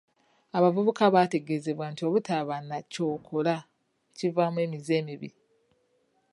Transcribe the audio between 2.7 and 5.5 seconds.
ky'okkola kivaamu emize emibi.